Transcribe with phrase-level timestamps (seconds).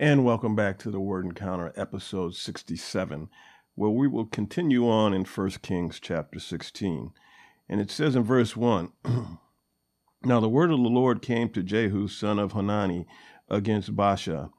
[0.00, 3.28] And welcome back to the Word Encounter, episode 67,
[3.74, 7.10] where we will continue on in 1 Kings chapter 16.
[7.68, 8.92] And it says in verse 1
[10.22, 13.08] Now the word of the Lord came to Jehu, son of Hanani,
[13.48, 14.50] against Baasha.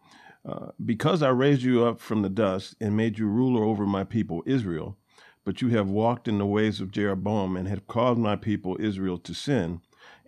[0.46, 4.04] Uh, because I raised you up from the dust and made you ruler over my
[4.04, 4.98] people Israel,
[5.46, 9.18] but you have walked in the ways of Jeroboam and have caused my people Israel
[9.20, 9.80] to sin,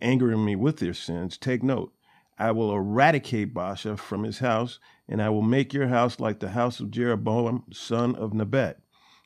[0.02, 1.94] angering me with their sins, take note.
[2.42, 4.80] I will eradicate Baasha from his house,
[5.12, 8.80] and I will make your house like the house of Jeroboam, son of Nebat.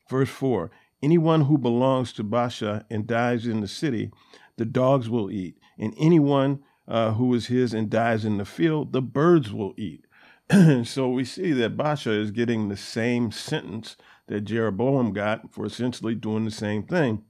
[0.09, 0.71] Verse 4
[1.03, 4.11] Anyone who belongs to Baasha and dies in the city,
[4.57, 8.93] the dogs will eat, and anyone uh, who is his and dies in the field,
[8.93, 10.05] the birds will eat.
[10.83, 13.95] so we see that Baasha is getting the same sentence
[14.27, 17.23] that Jeroboam got for essentially doing the same thing,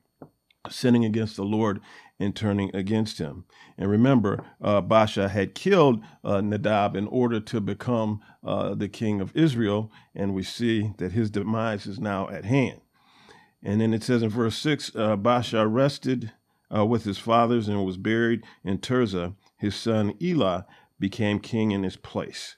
[0.70, 1.82] sinning against the Lord
[2.20, 3.46] and turning against him.
[3.78, 9.20] And remember, uh, Baasha had killed uh, Nadab in order to become uh, the king
[9.20, 12.82] of Israel, and we see that his demise is now at hand.
[13.62, 16.32] And then it says in verse 6 uh, Baasha rested
[16.74, 19.36] uh, with his fathers and was buried in Tirzah.
[19.58, 20.66] His son Elah
[21.00, 22.56] became king in his place.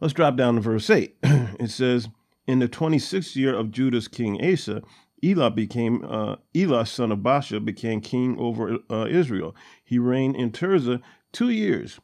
[0.00, 1.16] Let's drop down to verse 8.
[1.22, 2.08] it says,
[2.46, 4.82] In the 26th year of Judah's king Asa,
[5.24, 9.54] Elah became uh, Elah, son of Baasha, became king over uh, Israel.
[9.84, 11.00] He reigned in Tirzah
[11.32, 12.00] two years.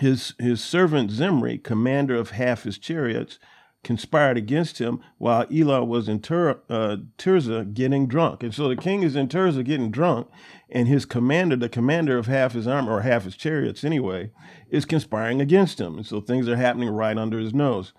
[0.00, 3.38] His his servant Zimri, commander of half his chariots,
[3.84, 8.42] conspired against him while Elah was in Tur- uh, Tirzah getting drunk.
[8.42, 10.28] And so the king is in Tirzah getting drunk,
[10.68, 14.30] and his commander, the commander of half his army, or half his chariots anyway,
[14.70, 15.96] is conspiring against him.
[15.96, 17.92] And so things are happening right under his nose.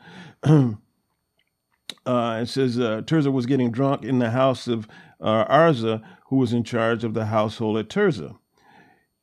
[2.05, 4.87] uh, it says uh, Tirzah was getting drunk in the house of
[5.19, 8.37] uh, Arza, who was in charge of the household at Tirzah.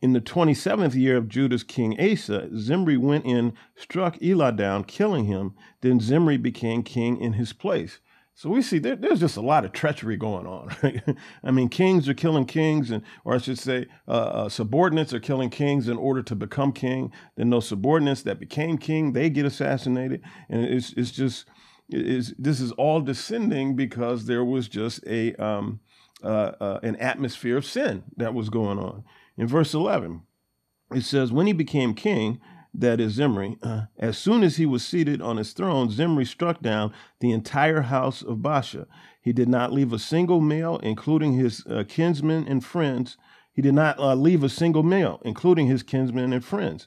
[0.02, 5.24] In the 27th year of Judah's king Asa, Zimri went in, struck Elah down, killing
[5.24, 5.54] him.
[5.80, 8.00] Then Zimri became king in his place.
[8.34, 10.68] So we see there, there's just a lot of treachery going on.
[10.82, 11.02] Right?
[11.42, 15.20] I mean, kings are killing kings, and or I should say, uh, uh, subordinates are
[15.20, 17.10] killing kings in order to become king.
[17.36, 20.20] Then those subordinates that became king, they get assassinated,
[20.50, 21.46] and it's it's just
[21.88, 25.80] is this is all descending because there was just a um,
[26.22, 29.04] uh, uh, an atmosphere of sin that was going on.
[29.36, 30.22] In verse 11,
[30.94, 32.40] it says, When he became king,
[32.72, 36.60] that is Zimri, uh, as soon as he was seated on his throne, Zimri struck
[36.60, 38.86] down the entire house of Baasha.
[39.20, 43.16] He did not leave a single male, including his uh, kinsmen and friends.
[43.56, 46.86] He did not uh, leave a single male, including his kinsmen and friends.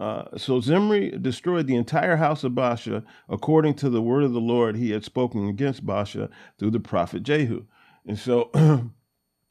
[0.00, 4.40] Uh, so Zimri destroyed the entire house of Baasha according to the word of the
[4.40, 7.66] Lord he had spoken against Baasha through the prophet Jehu.
[8.06, 8.50] And so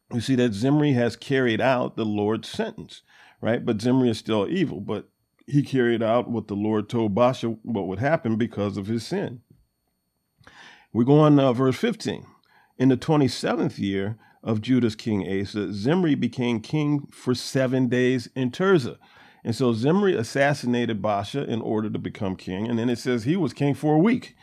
[0.10, 3.04] we see that Zimri has carried out the Lord's sentence,
[3.42, 3.64] right?
[3.64, 5.08] But Zimri is still evil, but
[5.46, 9.42] he carried out what the Lord told Baasha what would happen because of his sin.
[10.92, 12.26] We go on uh, verse 15.
[12.80, 18.52] In the 27th year of Judah's king Asa, Zimri became king for seven days in
[18.52, 18.98] Tirzah.
[19.44, 22.68] And so Zimri assassinated Baasha in order to become king.
[22.68, 24.36] And then it says he was king for a week.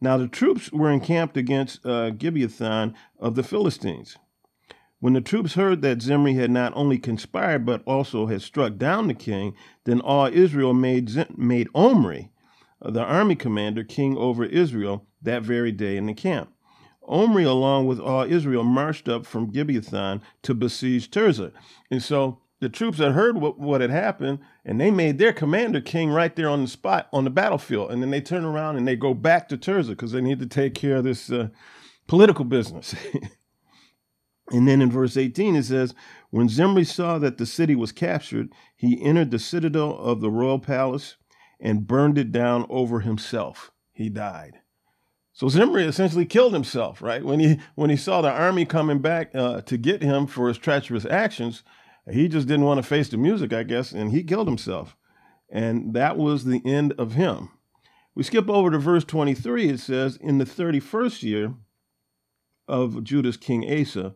[0.00, 4.16] Now the troops were encamped against uh, Gibbethon of the Philistines.
[4.98, 9.08] When the troops heard that Zimri had not only conspired but also had struck down
[9.08, 9.54] the king,
[9.84, 12.30] then all Israel made made Omri,
[12.80, 16.53] uh, the army commander, king over Israel that very day in the camp.
[17.06, 21.52] Omri, along with all Israel, marched up from Gibbethon to besiege Tirzah.
[21.90, 25.80] And so the troops had heard what, what had happened, and they made their commander
[25.80, 27.90] king right there on the spot on the battlefield.
[27.90, 30.46] And then they turn around and they go back to Tirzah because they need to
[30.46, 31.48] take care of this uh,
[32.06, 32.94] political business.
[34.50, 35.94] and then in verse 18 it says,
[36.30, 40.58] When Zimri saw that the city was captured, he entered the citadel of the royal
[40.58, 41.16] palace
[41.60, 43.72] and burned it down over himself.
[43.92, 44.60] He died.
[45.34, 47.24] So Zimri essentially killed himself, right?
[47.24, 50.58] When he when he saw the army coming back uh, to get him for his
[50.58, 51.64] treacherous actions,
[52.10, 54.96] he just didn't want to face the music, I guess, and he killed himself.
[55.50, 57.50] And that was the end of him.
[58.14, 59.70] We skip over to verse 23.
[59.70, 61.54] It says, In the 31st year
[62.68, 64.14] of Judah's king Asa,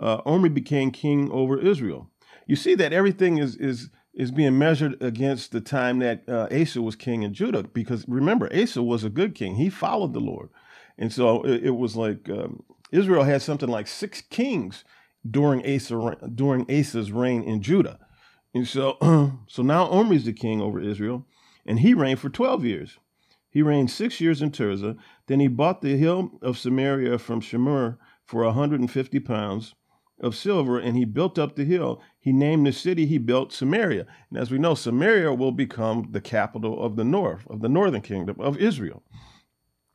[0.00, 2.10] uh, Omri became king over Israel.
[2.48, 6.82] You see that everything is, is, is being measured against the time that uh, Asa
[6.82, 9.54] was king in Judah, because remember, Asa was a good king.
[9.54, 10.48] He followed the Lord.
[10.98, 14.82] And so it, it was like um, Israel had something like six kings
[15.28, 18.00] during Asa during Asa's reign in Judah.
[18.52, 18.98] And so
[19.46, 21.24] so now Omri's the king over Israel,
[21.64, 22.98] and he reigned for 12 years.
[23.48, 24.96] He reigned six years in Tirzah.
[25.28, 29.74] Then he bought the hill of Samaria from Shemer for 150 pounds.
[30.20, 32.00] Of silver, and he built up the hill.
[32.18, 34.06] He named the city he built Samaria.
[34.30, 38.02] And as we know, Samaria will become the capital of the north, of the northern
[38.02, 39.02] kingdom of Israel.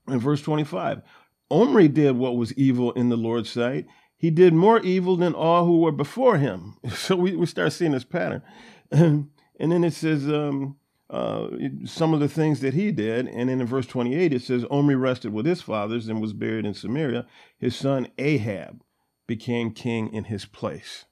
[0.08, 1.02] In verse 25,
[1.50, 3.86] Omri did what was evil in the Lord's sight.
[4.18, 6.78] He did more evil than all who were before him.
[6.96, 8.42] So we, we start seeing this pattern.
[8.92, 9.30] and
[9.60, 10.78] then it says, um,
[11.10, 11.48] uh,
[11.86, 13.28] some of the things that he did.
[13.28, 16.66] And then in verse 28, it says, Omri rested with his fathers and was buried
[16.66, 17.28] in Samaria.
[17.58, 18.82] His son Ahab
[19.28, 21.06] became king in his place.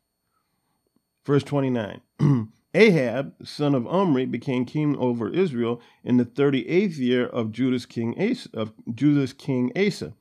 [1.25, 2.01] Verse 29
[2.73, 8.15] Ahab, son of Omri, became king over Israel in the 38th year of Judah's king
[8.17, 8.49] Asa.
[8.53, 10.13] Of Judah's king Asa.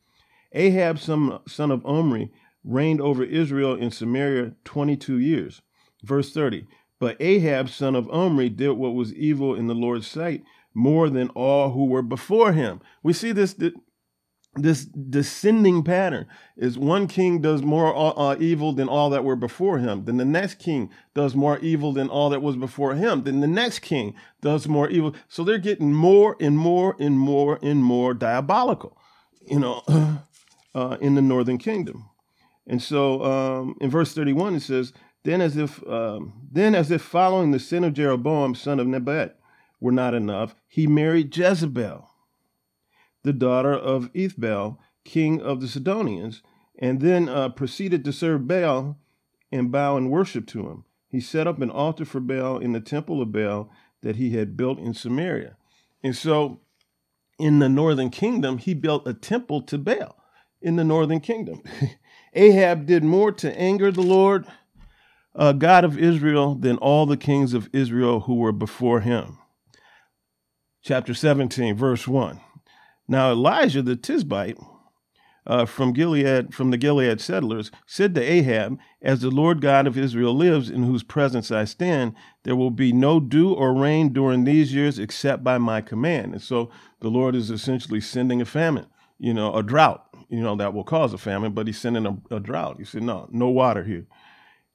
[0.53, 2.33] Ahab, son of Omri,
[2.65, 5.63] reigned over Israel in Samaria 22 years.
[6.03, 6.67] Verse 30
[6.99, 10.43] But Ahab, son of Omri, did what was evil in the Lord's sight
[10.75, 12.81] more than all who were before him.
[13.03, 13.55] We see this
[14.55, 16.27] this descending pattern
[16.57, 20.05] is one king does more uh, uh, evil than all that were before him.
[20.05, 23.23] Then the next king does more evil than all that was before him.
[23.23, 25.15] Then the next king does more evil.
[25.29, 28.97] So they're getting more and more and more and more diabolical
[29.51, 29.83] you know
[30.75, 32.09] uh, in the northern kingdom.
[32.67, 34.93] And so um, in verse 31 it says
[35.25, 39.39] then as if um, then as if following the sin of jeroboam son of nebat
[39.81, 42.10] were not enough he married jezebel
[43.23, 46.43] the daughter of Ethbaal, king of the Sidonians,
[46.79, 48.99] and then uh, proceeded to serve Baal
[49.53, 50.85] and bow and worship to him.
[51.09, 53.71] He set up an altar for Baal in the temple of Baal
[54.03, 55.57] that he had built in Samaria.
[56.03, 56.61] And so
[57.39, 60.17] in the northern kingdom, he built a temple to Baal
[60.63, 61.63] in the northern kingdom.
[62.35, 64.47] Ahab did more to anger the Lord,
[65.35, 69.39] uh, God of Israel, than all the kings of Israel who were before him.
[70.83, 72.41] Chapter 17, verse 1.
[73.11, 74.57] Now Elijah the Tishbite
[75.45, 79.99] uh, from Gilead, from the Gilead settlers, said to Ahab, "As the Lord God of
[79.99, 82.15] Israel lives, in whose presence I stand,
[82.45, 86.43] there will be no dew or rain during these years except by my command." And
[86.43, 86.71] so
[87.01, 88.87] the Lord is essentially sending a famine,
[89.19, 92.37] you know, a drought, you know, that will cause a famine, but He's sending a,
[92.37, 92.77] a drought.
[92.79, 94.07] He said, "No, no water here."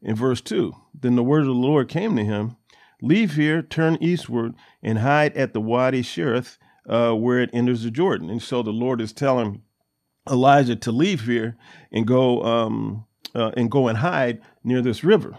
[0.01, 2.57] In verse two, then the word of the Lord came to him.
[3.01, 7.91] Leave here, turn eastward, and hide at the Wadi Cherith, uh, where it enters the
[7.91, 8.29] Jordan.
[8.29, 9.61] And so the Lord is telling
[10.29, 11.55] Elijah to leave here
[11.91, 15.35] and go um, uh, and go and hide near this river.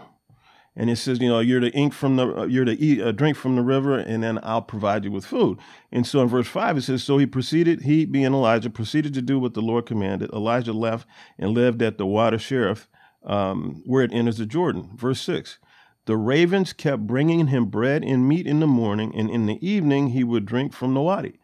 [0.79, 3.11] And it says, you know, you're to ink from the, uh, you're to eat, uh,
[3.11, 5.57] drink from the river, and then I'll provide you with food.
[5.91, 9.21] And so in verse five it says, so he proceeded, he being Elijah, proceeded to
[9.23, 10.29] do what the Lord commanded.
[10.31, 11.07] Elijah left
[11.39, 12.87] and lived at the Wadi Cherith,
[13.25, 14.91] um, where it enters the Jordan.
[14.95, 15.57] Verse six.
[16.07, 20.11] The ravens kept bringing him bread and meat in the morning, and in the evening
[20.11, 21.37] he would drink from the wadi.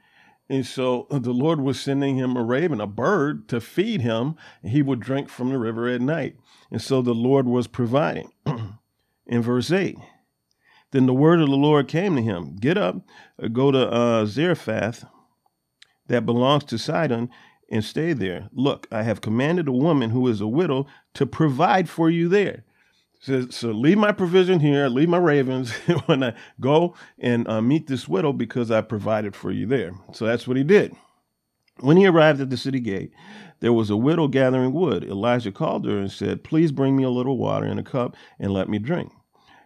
[0.47, 4.35] And so the Lord was sending him a raven, a bird, to feed him.
[4.63, 6.37] He would drink from the river at night.
[6.71, 8.31] And so the Lord was providing.
[9.27, 9.97] in verse 8,
[10.91, 13.05] then the word of the Lord came to him Get up,
[13.41, 15.03] uh, go to uh, Zarephath,
[16.07, 17.29] that belongs to Sidon,
[17.69, 18.47] and stay there.
[18.53, 22.63] Look, I have commanded a woman who is a widow to provide for you there
[23.23, 25.71] says, so leave my provision here, leave my ravens
[26.07, 29.93] when I go and uh, meet this widow because I provided for you there.
[30.11, 30.93] So that's what he did.
[31.79, 33.11] When he arrived at the city gate,
[33.61, 35.05] there was a widow gathering wood.
[35.05, 38.51] Elijah called her and said, Please bring me a little water in a cup and
[38.51, 39.13] let me drink.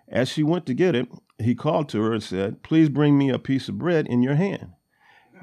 [0.07, 1.09] As she went to get it,
[1.39, 4.35] he called to her and said, Please bring me a piece of bread in your
[4.35, 4.73] hand.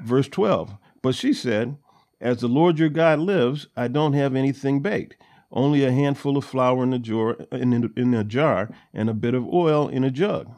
[0.01, 0.77] Verse 12.
[1.01, 1.75] But she said,
[2.21, 5.17] As the Lord your God lives, I don't have anything baked
[5.55, 9.33] only a handful of flour in a jar, in, in a jar and a bit
[9.33, 10.51] of oil in a jug.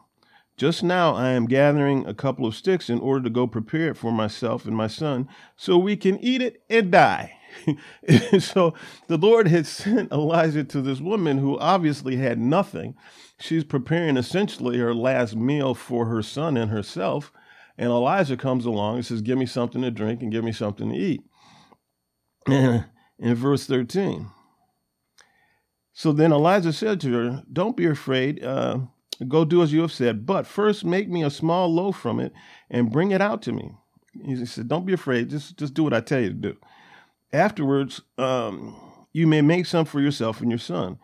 [0.58, 3.98] Just now I am gathering a couple of sticks in order to go prepare it
[3.98, 7.38] for myself and my son so we can eat it and die.
[8.40, 8.74] so
[9.08, 12.96] the Lord had sent Elijah to this woman who obviously had nothing.
[13.40, 17.32] She's preparing essentially her last meal for her son and herself.
[17.78, 20.90] And Elijah comes along and says, Give me something to drink and give me something
[20.90, 21.22] to eat.
[22.48, 24.28] in verse 13,
[25.98, 28.44] so then Elijah said to her, Don't be afraid.
[28.44, 28.82] Uh,
[29.28, 32.34] go do as you have said, but first make me a small loaf from it
[32.70, 33.72] and bring it out to me.
[34.24, 35.32] He said, Don't be afraid.
[35.32, 36.58] Just, just do what I tell you to do.
[37.34, 38.76] Afterwards, um,
[39.12, 41.00] you may make some for yourself and your son.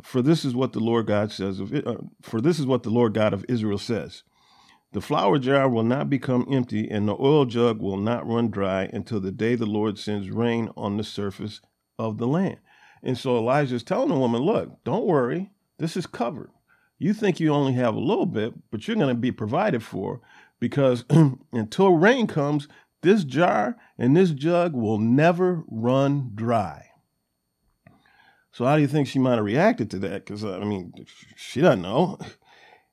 [0.00, 2.84] For this is what the Lord God says of it, uh, for this is what
[2.84, 4.22] the Lord God of Israel says.
[4.92, 8.88] The flour jar will not become empty, and the oil jug will not run dry
[8.94, 11.60] until the day the Lord sends rain on the surface
[11.98, 12.56] of the land.
[13.02, 16.50] And so Elijah's telling the woman, look, don't worry, this is covered.
[16.98, 20.20] You think you only have a little bit, but you're going to be provided for
[20.58, 21.04] because
[21.52, 22.66] until rain comes,
[23.02, 26.86] this jar and this jug will never run dry.
[28.50, 30.26] So how do you think she might have reacted to that?
[30.26, 30.92] Because I mean,
[31.36, 32.18] she doesn't know.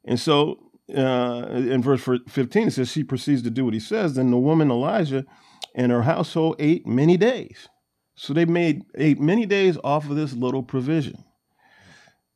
[0.08, 0.60] And so
[0.96, 4.14] uh, in verse 15 it says she proceeds to do what he says.
[4.14, 5.26] Then the woman Elijah
[5.74, 7.70] and her household ate many days.
[8.16, 11.24] So they made ate many days off of this little provision.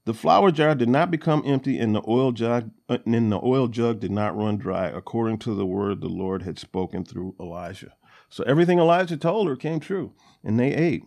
[0.06, 3.68] The flour jar did not become empty, and the oil jug uh, and the oil
[3.68, 7.94] jug did not run dry, according to the word the Lord had spoken through Elijah.
[8.30, 11.04] So everything Elijah told her came true, and they ate.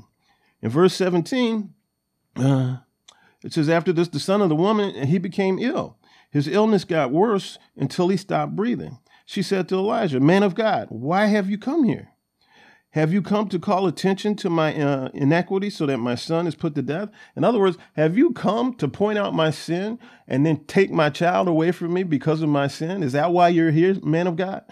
[0.61, 1.75] In verse 17,
[2.37, 2.77] uh,
[3.43, 5.99] it says, After this, the son of the woman, and he became ill.
[6.31, 8.99] His illness got worse until he stopped breathing.
[9.27, 12.12] She said to Elijah, Man of God, why have you come here?
[12.93, 16.55] Have you come to call attention to my uh, inequity so that my son is
[16.55, 17.09] put to death?
[17.35, 21.09] In other words, have you come to point out my sin and then take my
[21.09, 23.03] child away from me because of my sin?
[23.03, 24.65] Is that why you're here, man of God?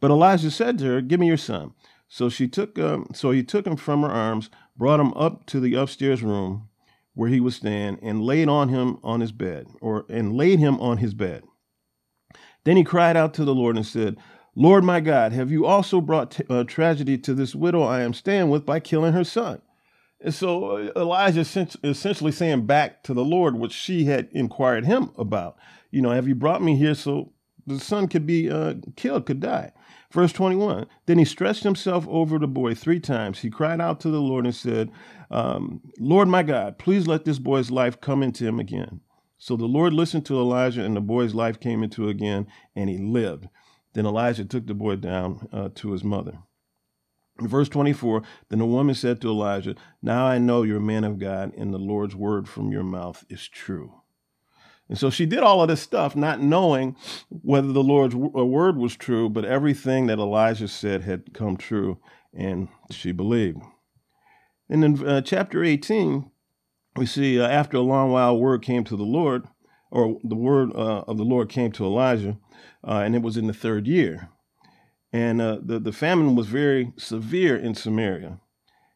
[0.00, 1.74] But Elijah said to her, Give me your son.
[2.08, 5.60] So she took, um, so he took him from her arms, brought him up to
[5.60, 6.68] the upstairs room
[7.14, 10.80] where he was staying, and laid on him on his bed, or and laid him
[10.80, 11.44] on his bed.
[12.64, 14.16] Then he cried out to the Lord and said,
[14.56, 18.14] Lord my God, have you also brought t- uh, tragedy to this widow I am
[18.14, 19.60] staying with by killing her son?
[20.20, 21.40] And so uh, Elijah
[21.82, 25.56] essentially saying back to the Lord what she had inquired him about.
[25.90, 27.32] You know, have you brought me here so
[27.66, 29.72] the son could be uh, killed, could die?
[30.12, 33.40] Verse 21 Then he stretched himself over the boy three times.
[33.40, 34.90] He cried out to the Lord and said,
[35.30, 39.00] um, Lord my God, please let this boy's life come into him again.
[39.36, 42.46] So the Lord listened to Elijah, and the boy's life came into again,
[42.76, 43.48] and he lived.
[43.94, 46.38] Then Elijah took the boy down uh, to his mother.
[47.40, 51.04] In verse 24, then the woman said to Elijah, Now I know you're a man
[51.04, 53.92] of God, and the Lord's word from your mouth is true.
[54.88, 56.96] And so she did all of this stuff, not knowing
[57.30, 61.98] whether the Lord's uh, word was true, but everything that Elijah said had come true,
[62.32, 63.58] and she believed.
[64.68, 66.30] And in uh, chapter 18,
[66.96, 69.48] we see uh, after a long while, word came to the Lord,
[69.94, 72.36] or the word uh, of the Lord came to Elijah,
[72.86, 74.28] uh, and it was in the third year.
[75.12, 78.40] And uh, the, the famine was very severe in Samaria.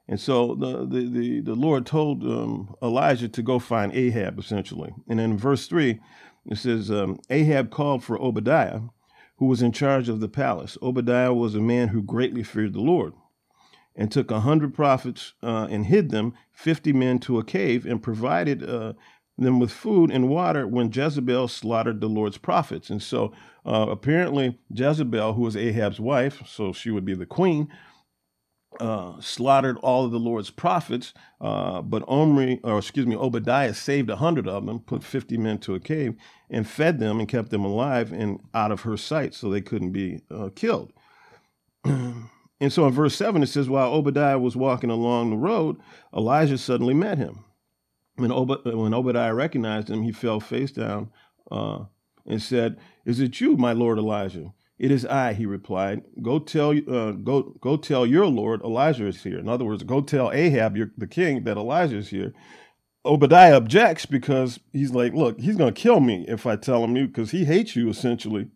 [0.09, 4.93] And so the, the, the, the Lord told um, Elijah to go find Ahab, essentially.
[5.09, 6.01] And in verse 3,
[6.47, 8.81] it says um, Ahab called for Obadiah,
[9.37, 10.77] who was in charge of the palace.
[10.83, 13.13] Obadiah was a man who greatly feared the Lord
[13.95, 18.03] and took a hundred prophets uh, and hid them, fifty men, to a cave and
[18.03, 18.95] provided uh,
[19.39, 22.91] them with food and water when Jezebel slaughtered the Lord's prophets.
[22.91, 23.33] And so
[23.65, 27.69] uh, apparently, Jezebel, who was Ahab's wife, so she would be the queen,
[28.81, 31.15] uh, slaughtered all of the Lord's prophets.
[31.41, 35.59] Uh, but Omri, or excuse me, Obadiah saved a hundred of them, put 50 men
[35.59, 36.15] to a cave,
[36.51, 39.93] and fed them and kept them alive and out of her sight so they couldn't
[39.93, 40.93] be uh, killed.
[41.85, 45.77] and so in verse 7, it says, While Obadiah was walking along the road,
[46.15, 47.45] Elijah suddenly met him.
[48.19, 51.11] When, Ob- when Obadiah recognized him, he fell face down
[51.51, 51.85] uh,
[52.27, 56.03] and said, "Is it you, my lord Elijah?" "It is I," he replied.
[56.21, 60.01] "Go tell uh, go go tell your lord Elijah is here." In other words, go
[60.01, 62.33] tell Ahab, your, the king, that Elijah is here.
[63.05, 66.97] Obadiah objects because he's like, "Look, he's going to kill me if I tell him
[66.97, 68.49] you, because he hates you essentially."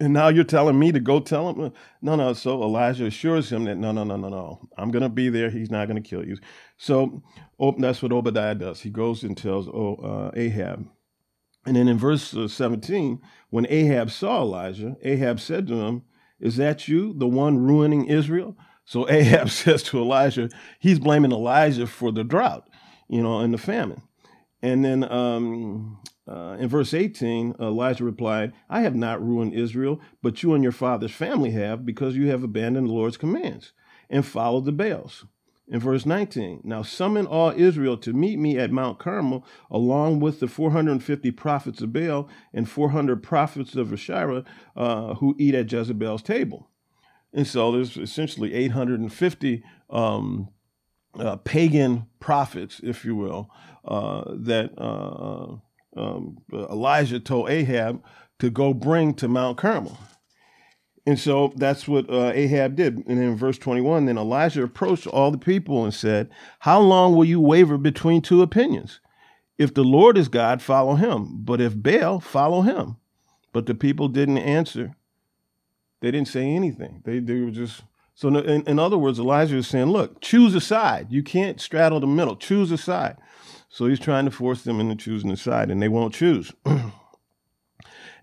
[0.00, 1.72] And now you're telling me to go tell him?
[2.02, 2.32] No, no.
[2.32, 4.68] So Elijah assures him that no, no, no, no, no.
[4.76, 5.50] I'm going to be there.
[5.50, 6.36] He's not going to kill you.
[6.76, 7.22] So
[7.58, 8.80] oh, that's what Obadiah does.
[8.80, 10.88] He goes and tells oh, uh, Ahab.
[11.66, 13.20] And then in verse uh, 17,
[13.50, 16.02] when Ahab saw Elijah, Ahab said to him,
[16.40, 18.56] Is that you, the one ruining Israel?
[18.84, 22.68] So Ahab says to Elijah, he's blaming Elijah for the drought,
[23.08, 24.02] you know, and the famine.
[24.64, 30.42] And then um, uh, in verse 18, Elijah replied, I have not ruined Israel, but
[30.42, 33.74] you and your father's family have, because you have abandoned the Lord's commands
[34.08, 35.26] and followed the Baals.
[35.68, 40.40] In verse 19, now summon all Israel to meet me at Mount Carmel, along with
[40.40, 44.44] the 450 prophets of Baal and 400 prophets of Asherah
[44.76, 46.70] uh, who eat at Jezebel's table.
[47.34, 50.48] And so there's essentially 850 um,
[51.18, 53.50] uh, pagan prophets, if you will,
[53.84, 55.56] uh, that uh,
[55.96, 58.02] um, Elijah told Ahab
[58.38, 59.98] to go bring to Mount Carmel.
[61.06, 62.96] And so that's what uh, Ahab did.
[63.06, 66.30] And in verse 21, then Elijah approached all the people and said,
[66.60, 69.00] How long will you waver between two opinions?
[69.58, 71.42] If the Lord is God, follow him.
[71.44, 72.96] But if Baal, follow him.
[73.52, 74.96] But the people didn't answer.
[76.00, 77.02] They didn't say anything.
[77.04, 77.82] They, they were just.
[78.14, 81.08] So, in, in other words, Elijah is saying, Look, choose a side.
[81.10, 82.36] You can't straddle the middle.
[82.36, 83.16] Choose a side.
[83.68, 86.52] So he's trying to force them into choosing a side, and they won't choose.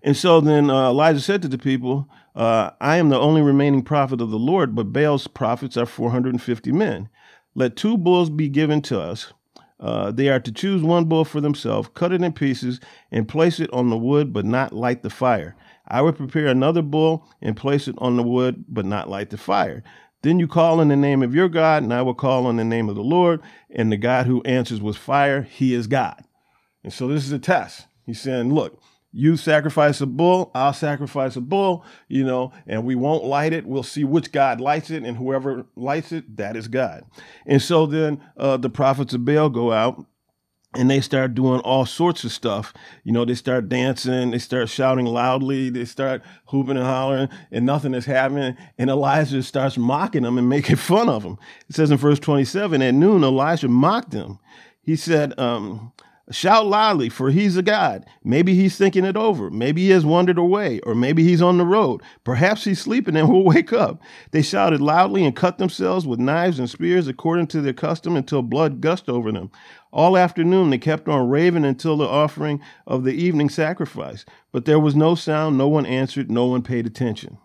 [0.02, 3.82] and so then uh, Elijah said to the people, uh, I am the only remaining
[3.82, 7.10] prophet of the Lord, but Baal's prophets are 450 men.
[7.54, 9.34] Let two bulls be given to us,
[9.78, 12.80] Uh, they are to choose one bull for themselves, cut it in pieces,
[13.10, 15.56] and place it on the wood, but not light the fire.
[15.86, 19.36] I will prepare another bull and place it on the wood, but not light the
[19.36, 19.82] fire.
[20.22, 22.64] Then you call in the name of your God, and I will call on the
[22.64, 23.40] name of the Lord.
[23.70, 26.24] And the God who answers with fire, he is God.
[26.84, 27.86] And so this is a test.
[28.06, 28.80] He's saying, look,
[29.12, 33.66] you sacrifice a bull, I'll sacrifice a bull, you know, and we won't light it.
[33.66, 37.04] We'll see which God lights it, and whoever lights it, that is God.
[37.44, 40.06] And so then uh, the prophets of Baal go out
[40.74, 42.72] and they start doing all sorts of stuff.
[43.04, 47.66] You know, they start dancing, they start shouting loudly, they start hooping and hollering, and
[47.66, 48.56] nothing is happening.
[48.78, 51.38] And Elijah starts mocking them and making fun of them.
[51.68, 54.38] It says in verse 27 At noon, Elijah mocked them.
[54.80, 55.92] He said, um,
[56.30, 58.06] Shout loudly, for he's a God.
[58.22, 59.50] Maybe he's thinking it over.
[59.50, 62.00] Maybe he has wandered away, or maybe he's on the road.
[62.22, 64.00] Perhaps he's sleeping and will wake up.
[64.30, 68.42] They shouted loudly and cut themselves with knives and spears according to their custom until
[68.42, 69.50] blood gushed over them.
[69.92, 74.24] All afternoon they kept on raving until the offering of the evening sacrifice.
[74.52, 77.38] But there was no sound, no one answered, no one paid attention.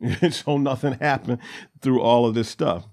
[0.30, 1.38] so nothing happened
[1.82, 2.86] through all of this stuff.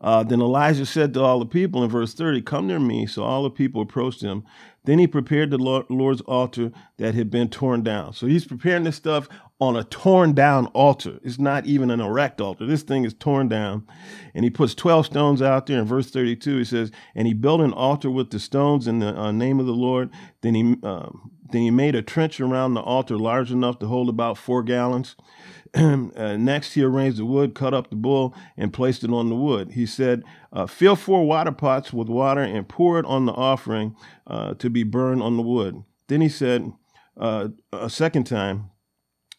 [0.00, 3.06] Uh, then Elijah said to all the people in verse 30, Come near me.
[3.06, 4.44] So all the people approached him.
[4.84, 8.12] Then he prepared the Lord's altar that had been torn down.
[8.14, 9.28] So he's preparing this stuff
[9.60, 11.18] on a torn down altar.
[11.22, 12.64] It's not even an erect altar.
[12.64, 13.86] This thing is torn down.
[14.34, 15.80] And he puts 12 stones out there.
[15.80, 19.18] In verse 32, he says, And he built an altar with the stones in the
[19.18, 20.10] uh, name of the Lord.
[20.42, 21.08] Then he, uh,
[21.50, 25.16] then he made a trench around the altar large enough to hold about four gallons.
[25.74, 29.34] uh, next, he arranged the wood, cut up the bull, and placed it on the
[29.34, 29.72] wood.
[29.72, 30.22] He said,
[30.52, 33.96] uh, Fill four water pots with water and pour it on the offering
[34.26, 35.82] uh, to be burned on the wood.
[36.06, 36.72] Then he said,
[37.18, 38.70] uh, a second time,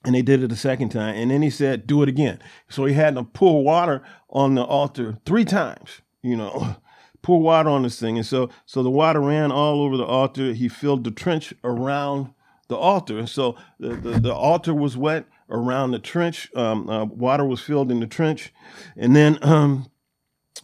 [0.06, 1.16] and they did it a second time.
[1.16, 2.40] And then he said, Do it again.
[2.70, 6.78] So he had to pour water on the altar three times, you know.
[7.22, 8.18] pour water on this thing.
[8.18, 10.54] And so so the water ran all over the altar.
[10.54, 12.34] He filled the trench around
[12.70, 13.20] the altar.
[13.20, 16.50] And so the, the, the altar was wet around the trench.
[16.56, 18.54] Um, uh, water was filled in the trench.
[18.96, 19.92] And then, um,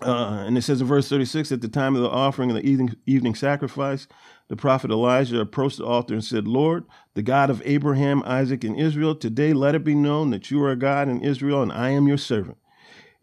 [0.02, 2.68] uh, and it says in verse 36 at the time of the offering of the
[2.68, 4.08] evening, evening sacrifice,
[4.48, 8.80] the prophet Elijah approached the altar and said, Lord, the God of Abraham, Isaac, and
[8.80, 12.08] Israel, today let it be known that you are God in Israel and I am
[12.08, 12.58] your servant,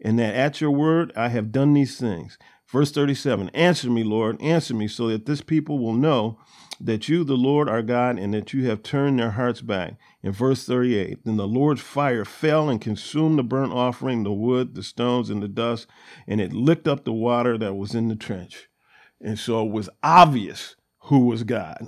[0.01, 2.37] and that at your word I have done these things.
[2.67, 6.39] Verse 37 Answer me, Lord, answer me, so that this people will know
[6.81, 9.93] that you, the Lord, are God, and that you have turned their hearts back.
[10.21, 14.75] In verse 38, then the Lord's fire fell and consumed the burnt offering, the wood,
[14.75, 15.87] the stones, and the dust,
[16.27, 18.67] and it licked up the water that was in the trench.
[19.21, 21.87] And so it was obvious who was God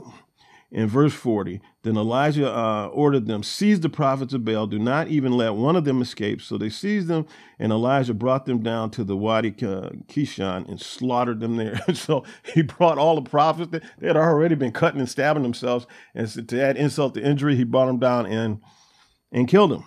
[0.76, 5.08] in verse 40, then Elijah uh, ordered them, seize the prophets of Baal, do not
[5.08, 6.42] even let one of them escape.
[6.42, 7.26] So they seized them,
[7.58, 11.80] and Elijah brought them down to the Wadi Kishon and slaughtered them there.
[11.94, 15.88] so he brought all the prophets, that, they had already been cutting and stabbing themselves.
[16.14, 18.60] And so to add insult to injury, he brought them down and,
[19.32, 19.86] and killed them.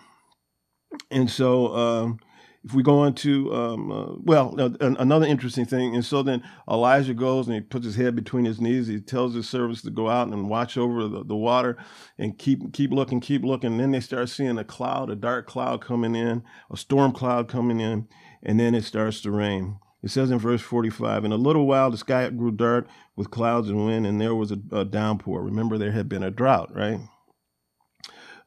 [1.10, 2.20] And so um,
[2.64, 7.14] if we go into um, uh, well uh, another interesting thing and so then elijah
[7.14, 10.08] goes and he puts his head between his knees he tells his servants to go
[10.08, 11.76] out and watch over the, the water
[12.18, 15.46] and keep keep looking keep looking and then they start seeing a cloud a dark
[15.46, 18.08] cloud coming in a storm cloud coming in
[18.42, 19.78] and then it starts to rain.
[20.02, 23.68] It says in verse 45 in a little while the sky grew dark with clouds
[23.68, 25.42] and wind and there was a, a downpour.
[25.42, 27.00] Remember there had been a drought right?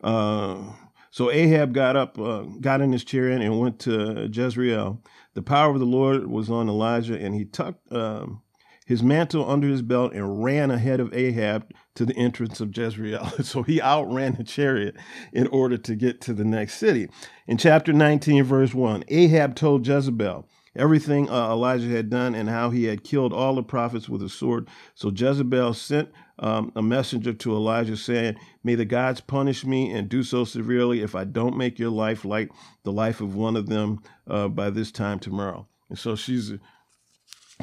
[0.01, 0.63] Uh,
[1.11, 5.03] so Ahab got up, uh, got in his chariot, and went to Jezreel.
[5.33, 8.41] The power of the Lord was on Elijah, and he tucked um,
[8.85, 13.25] his mantle under his belt and ran ahead of Ahab to the entrance of Jezreel.
[13.43, 14.95] so he outran the chariot
[15.33, 17.09] in order to get to the next city.
[17.45, 22.69] In chapter 19, verse 1, Ahab told Jezebel, everything uh, Elijah had done and how
[22.69, 24.69] he had killed all the prophets with a sword.
[24.95, 26.09] So Jezebel sent
[26.41, 31.01] um, a messenger to Elijah saying, May the gods punish me and do so severely
[31.01, 32.51] if I don't make your life like
[32.83, 35.67] the life of one of them uh, by this time tomorrow.
[35.89, 36.53] And so she's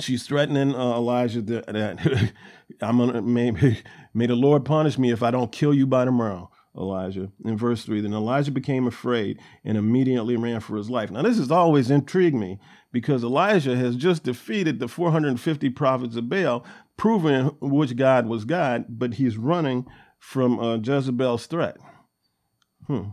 [0.01, 2.33] she's threatening uh, Elijah that, that
[2.81, 3.51] I'm gonna may,
[4.15, 6.51] may the Lord punish me if I don't kill you by tomorrow.
[6.77, 7.33] Elijah.
[7.45, 11.11] In verse 3, then Elijah became afraid and immediately ran for his life.
[11.11, 12.61] Now, this has always intrigued me
[12.93, 16.65] because Elijah has just defeated the 450 prophets of Baal,
[16.99, 19.87] proving which God was God, but he's running
[20.19, 21.79] from uh, Jezebel's threat.
[22.87, 23.11] Hmm.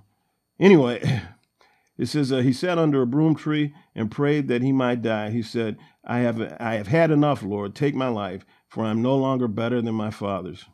[0.60, 1.22] Anyway,
[1.98, 5.30] it says uh, he sat under a broom tree and prayed that he might die.
[5.30, 7.74] He said, "I have I have had enough, Lord.
[7.74, 10.66] Take my life, for I am no longer better than my fathers."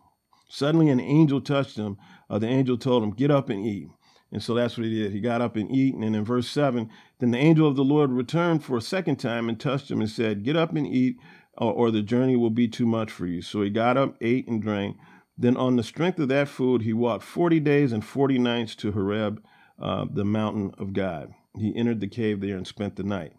[0.50, 1.97] Suddenly, an angel touched him.
[2.30, 3.89] Uh, the angel told him, "Get up and eat."
[4.32, 5.12] And so that's what he did.
[5.12, 5.93] He got up and eat.
[5.93, 9.50] And in verse 7, then the angel of the Lord returned for a second time
[9.50, 11.17] and touched him and said, Get up and eat,
[11.58, 13.42] or, or the journey will be too much for you.
[13.42, 14.98] So he got up, ate, and drank.
[15.38, 18.92] Then, on the strength of that food, he walked 40 days and 40 nights to
[18.92, 19.42] Horeb,
[19.82, 21.34] uh, the mountain of God.
[21.58, 23.34] He entered the cave there and spent the night.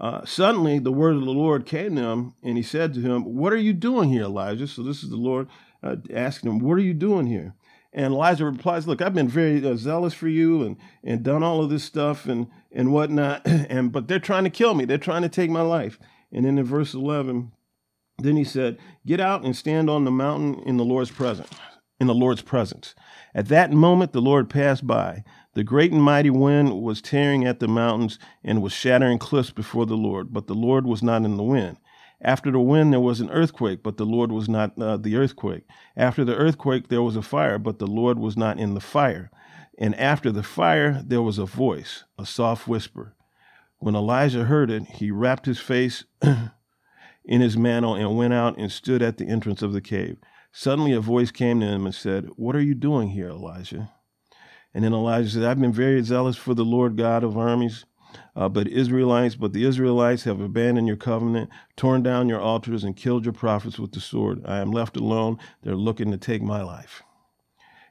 [0.00, 3.22] Uh, suddenly, the word of the Lord came to him, and he said to him,
[3.22, 4.66] What are you doing here, Elijah?
[4.66, 5.48] So, this is the Lord
[5.82, 7.54] uh, asking him, What are you doing here?
[7.92, 11.62] And Elijah replies, Look, I've been very uh, zealous for you and, and done all
[11.62, 14.84] of this stuff and, and whatnot, and but they're trying to kill me.
[14.84, 15.98] They're trying to take my life.
[16.32, 17.52] And then in verse 11,
[18.18, 21.50] then he said, Get out and stand on the mountain in the Lord's presence.
[22.00, 22.94] In the Lord's presence.
[23.34, 25.24] At that moment, the Lord passed by.
[25.54, 29.86] The great and mighty wind was tearing at the mountains and was shattering cliffs before
[29.86, 31.78] the Lord, but the Lord was not in the wind.
[32.20, 35.64] After the wind, there was an earthquake, but the Lord was not uh, the earthquake.
[35.96, 39.30] After the earthquake, there was a fire, but the Lord was not in the fire.
[39.78, 43.14] And after the fire, there was a voice, a soft whisper.
[43.78, 48.72] When Elijah heard it, he wrapped his face in his mantle and went out and
[48.72, 50.18] stood at the entrance of the cave.
[50.52, 53.92] Suddenly, a voice came to him and said, What are you doing here, Elijah?
[54.74, 57.84] And then Elijah said, I've been very zealous for the Lord God of armies.
[58.34, 62.96] Uh, but Israelites, but the Israelites have abandoned your covenant, torn down your altars, and
[62.96, 64.42] killed your prophets with the sword.
[64.46, 65.38] I am left alone.
[65.62, 67.02] They're looking to take my life.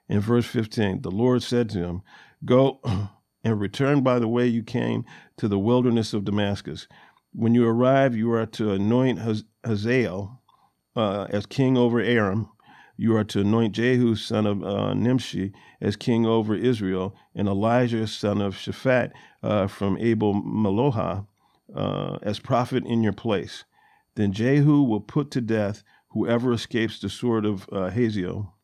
[0.10, 2.02] In verse 15, the Lord said to him,
[2.44, 2.80] Go
[3.48, 5.06] and return by the way you came
[5.38, 6.88] to the wilderness of Damascus.
[7.34, 9.20] When you arrive, you are to anoint
[9.66, 10.42] Hazael
[10.96, 12.50] uh, as king over Aram
[13.00, 18.08] you are to anoint Jehu, son of uh, Nimshi, as king over Israel, and Elijah,
[18.08, 19.12] son of Shaphat,
[19.44, 21.28] uh, from Abel Meholah,
[21.76, 23.66] uh, as prophet in your place.
[24.16, 28.56] Then Jehu will put to death whoever escapes the sword of uh, Hazael,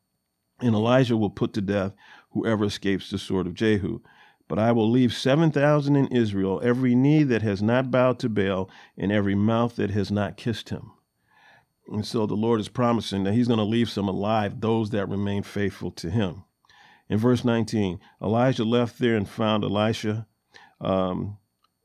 [0.60, 1.94] and Elijah will put to death
[2.32, 4.00] whoever escapes the sword of Jehu.
[4.54, 8.70] But I will leave 7,000 in Israel, every knee that has not bowed to Baal,
[8.96, 10.92] and every mouth that has not kissed him.
[11.88, 15.10] And so the Lord is promising that he's going to leave some alive, those that
[15.10, 16.44] remain faithful to him.
[17.10, 20.28] In verse 19, Elijah left there and found Elisha,
[20.80, 21.40] um,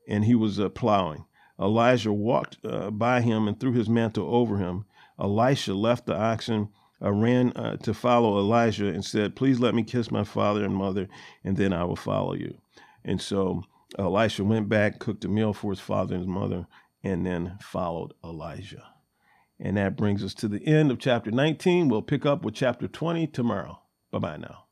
[0.07, 1.25] and he was uh, plowing.
[1.59, 4.85] Elijah walked uh, by him and threw his mantle over him.
[5.19, 6.69] Elisha left the oxen,
[7.01, 10.75] uh, ran uh, to follow Elijah, and said, Please let me kiss my father and
[10.75, 11.07] mother,
[11.43, 12.57] and then I will follow you.
[13.03, 13.63] And so
[13.97, 16.67] Elisha went back, cooked a meal for his father and his mother,
[17.03, 18.83] and then followed Elijah.
[19.59, 21.89] And that brings us to the end of chapter 19.
[21.89, 23.81] We'll pick up with chapter 20 tomorrow.
[24.11, 24.68] Bye bye now.